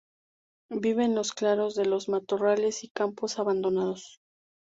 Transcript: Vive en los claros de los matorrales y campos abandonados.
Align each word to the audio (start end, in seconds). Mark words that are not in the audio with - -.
Vive 0.73 1.03
en 1.05 1.13
los 1.13 1.31
claros 1.31 1.75
de 1.75 1.85
los 1.85 2.09
matorrales 2.09 2.83
y 2.83 2.87
campos 2.89 3.37
abandonados. 3.37 4.19